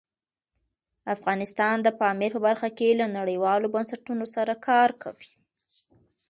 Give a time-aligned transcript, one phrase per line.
[1.15, 5.31] افغانستان د پامیر په برخه کې له نړیوالو بنسټونو سره کار کوي.